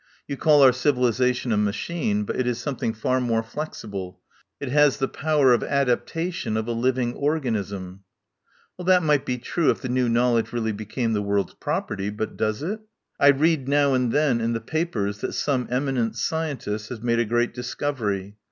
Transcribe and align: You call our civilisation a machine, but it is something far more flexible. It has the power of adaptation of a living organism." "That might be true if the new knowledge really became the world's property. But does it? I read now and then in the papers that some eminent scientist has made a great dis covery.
You 0.27 0.35
call 0.35 0.63
our 0.63 0.71
civilisation 0.73 1.51
a 1.51 1.57
machine, 1.57 2.23
but 2.23 2.35
it 2.35 2.47
is 2.47 2.57
something 2.57 2.91
far 2.91 3.21
more 3.21 3.43
flexible. 3.43 4.19
It 4.59 4.69
has 4.69 4.97
the 4.97 5.07
power 5.07 5.53
of 5.53 5.63
adaptation 5.63 6.57
of 6.57 6.67
a 6.67 6.71
living 6.71 7.13
organism." 7.13 8.03
"That 8.83 9.03
might 9.03 9.27
be 9.27 9.37
true 9.37 9.69
if 9.69 9.81
the 9.83 9.89
new 9.89 10.09
knowledge 10.09 10.53
really 10.53 10.71
became 10.71 11.13
the 11.13 11.21
world's 11.21 11.53
property. 11.53 12.09
But 12.09 12.35
does 12.35 12.63
it? 12.63 12.79
I 13.19 13.27
read 13.27 13.69
now 13.69 13.93
and 13.93 14.11
then 14.11 14.41
in 14.41 14.53
the 14.53 14.59
papers 14.59 15.19
that 15.19 15.33
some 15.35 15.67
eminent 15.69 16.15
scientist 16.15 16.89
has 16.89 17.03
made 17.03 17.19
a 17.19 17.23
great 17.25 17.53
dis 17.53 17.75
covery. 17.75 18.37